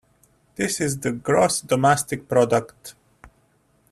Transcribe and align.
This 0.55 0.81
is 0.81 0.97
the 1.01 1.11
gross 1.11 1.61
domestic 1.61 2.27
product. 2.27 2.95